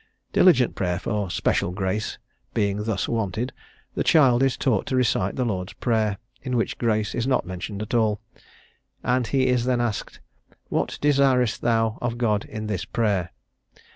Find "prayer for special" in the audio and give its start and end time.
0.73-1.69